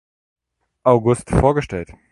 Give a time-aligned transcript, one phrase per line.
[0.83, 1.93] August vorgestellt.